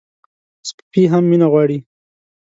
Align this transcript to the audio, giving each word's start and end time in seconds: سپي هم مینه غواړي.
سپي 0.69 1.03
هم 1.11 1.23
مینه 1.29 1.47
غواړي. 1.51 1.77